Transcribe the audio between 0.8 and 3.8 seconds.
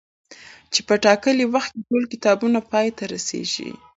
په ټاکلي وخت کي ټول کتابونه پاي ته رسيږي